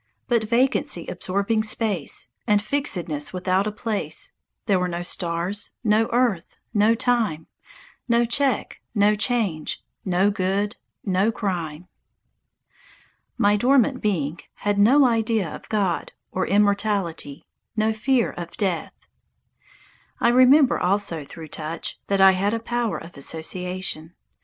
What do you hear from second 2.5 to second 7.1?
fixedness, without a place; There were no stars no earth no